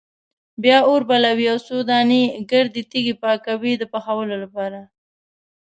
بیا 0.63 0.77
اور 0.89 1.01
بلوي 1.09 1.45
او 1.53 1.57
څو 1.67 1.75
دانې 1.89 2.21
ګردې 2.51 2.81
تیږې 2.91 3.13
پاکوي 3.23 3.73
د 3.77 3.83
پخولو 3.93 4.35
لپاره. 4.43 4.79